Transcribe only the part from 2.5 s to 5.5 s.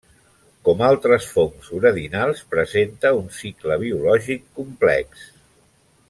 presenta un cicle biològic complex.